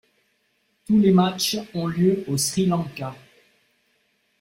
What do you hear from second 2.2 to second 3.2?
au Sri Lanka.